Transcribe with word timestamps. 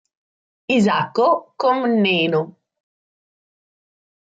Isacco 0.77 1.27
Comneno 1.61 2.41